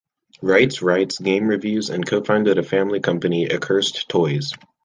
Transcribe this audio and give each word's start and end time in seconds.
Reitz 0.41 0.81
writes 0.81 1.19
game 1.19 1.45
reviews 1.47 1.91
and 1.91 2.03
co-founded 2.03 2.57
a 2.57 2.63
family 2.63 3.01
company, 3.01 3.51
Accursed 3.51 4.09
Toys. 4.09 4.51